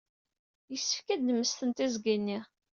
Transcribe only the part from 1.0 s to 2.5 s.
ad nemmesten tiẓgi-nni.